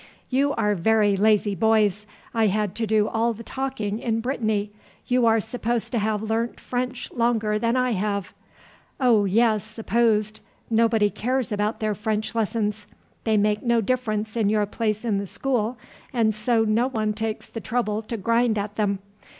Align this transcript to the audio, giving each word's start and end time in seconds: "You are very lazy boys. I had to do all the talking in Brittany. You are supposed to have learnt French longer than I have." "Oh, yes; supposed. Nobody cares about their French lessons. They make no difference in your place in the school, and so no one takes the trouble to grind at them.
"You 0.31 0.53
are 0.53 0.73
very 0.73 1.15
lazy 1.15 1.53
boys. 1.53 2.07
I 2.33 2.47
had 2.47 2.73
to 2.73 2.87
do 2.87 3.07
all 3.07 3.33
the 3.33 3.43
talking 3.43 3.99
in 3.99 4.19
Brittany. 4.19 4.71
You 5.05 5.27
are 5.27 5.39
supposed 5.39 5.91
to 5.91 5.99
have 5.99 6.23
learnt 6.23 6.59
French 6.59 7.11
longer 7.11 7.59
than 7.59 7.77
I 7.77 7.91
have." 7.91 8.33
"Oh, 8.99 9.25
yes; 9.25 9.63
supposed. 9.63 10.39
Nobody 10.71 11.11
cares 11.11 11.51
about 11.51 11.81
their 11.81 11.93
French 11.93 12.33
lessons. 12.33 12.87
They 13.25 13.37
make 13.37 13.61
no 13.61 13.79
difference 13.79 14.35
in 14.35 14.49
your 14.49 14.65
place 14.65 15.05
in 15.05 15.19
the 15.19 15.27
school, 15.27 15.77
and 16.11 16.33
so 16.33 16.63
no 16.63 16.87
one 16.89 17.13
takes 17.13 17.45
the 17.45 17.61
trouble 17.61 18.01
to 18.01 18.17
grind 18.17 18.57
at 18.57 18.77
them. 18.77 18.97